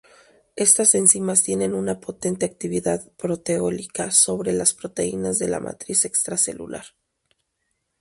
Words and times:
Estas 0.55 0.95
enzimas 0.95 1.43
tienen 1.43 1.75
una 1.75 1.99
potente 1.99 2.47
actividad 2.47 3.07
proteolítica 3.17 4.09
sobre 4.09 4.51
las 4.51 4.73
proteínas 4.73 5.37
de 5.37 5.47
la 5.47 5.59
matriz 5.59 6.05
extracelular. 6.05 6.85